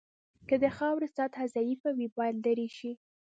که 0.49 0.55
د 0.63 0.65
خاورې 0.77 1.07
سطحه 1.17 1.45
ضعیفه 1.55 1.89
وي 1.97 2.07
باید 2.17 2.35
لرې 2.45 2.67
شي 2.77 2.91